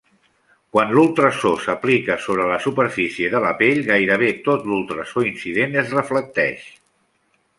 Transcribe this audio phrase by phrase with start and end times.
[0.75, 6.67] Quan l'ultrasò s'aplica sobre la superfície de la pell, gairebé tot l'ultrasò incident es reflecteix.